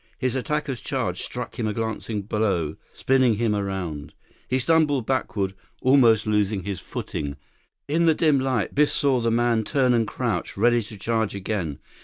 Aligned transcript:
His 0.17 0.35
attacker's 0.35 0.81
charge 0.81 1.21
struck 1.21 1.59
him 1.59 1.67
a 1.67 1.73
glancing 1.73 2.23
blow, 2.23 2.75
spinning 2.91 3.35
him 3.35 3.55
around. 3.55 4.15
He 4.47 4.57
stumbled 4.57 5.05
backward, 5.05 5.53
almost 5.79 6.25
losing 6.25 6.63
his 6.63 6.79
footing. 6.79 7.35
In 7.87 8.07
the 8.07 8.15
dim 8.15 8.39
light, 8.39 8.73
Biff 8.73 8.89
saw 8.89 9.19
the 9.19 9.29
man 9.29 9.63
turn 9.63 9.93
and 9.93 10.07
crouch, 10.07 10.57
ready 10.57 10.81
to 10.81 10.97
charge 10.97 11.35
again. 11.35 11.77